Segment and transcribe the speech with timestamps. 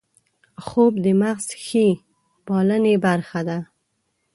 [0.65, 1.87] خوب د مغز ښې
[2.45, 3.59] پالنې برخه ده